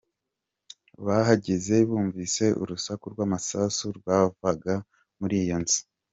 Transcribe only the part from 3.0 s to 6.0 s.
rwamasasu rwavaga muri iyo nzu.